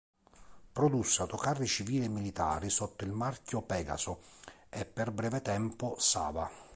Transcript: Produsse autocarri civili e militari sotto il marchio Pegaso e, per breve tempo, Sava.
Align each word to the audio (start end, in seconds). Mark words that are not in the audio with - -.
Produsse 0.77 1.21
autocarri 1.21 1.67
civili 1.67 2.05
e 2.05 2.07
militari 2.07 2.71
sotto 2.71 3.03
il 3.03 3.11
marchio 3.11 3.61
Pegaso 3.61 4.21
e, 4.69 4.83
per 4.83 5.11
breve 5.11 5.43
tempo, 5.43 5.95
Sava. 5.99 6.49